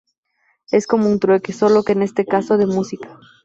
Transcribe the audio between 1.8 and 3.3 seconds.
que en este caso de música.